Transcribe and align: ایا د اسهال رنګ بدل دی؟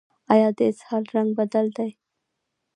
ایا 0.33 0.49
د 0.57 0.59
اسهال 0.71 1.03
رنګ 1.15 1.29
بدل 1.39 1.65
دی؟ 1.77 1.89